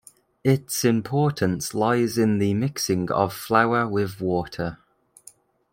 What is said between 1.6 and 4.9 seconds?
lies in the mixing of flour with water.